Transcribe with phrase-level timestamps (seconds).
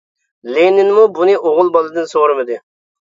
[0.55, 2.59] لېنىنمۇ بۇنى ئوغۇل بالىدىن سورىمىدى.